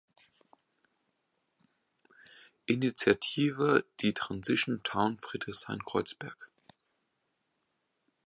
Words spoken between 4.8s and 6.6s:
Town Friedrichshain-Kreuzberg.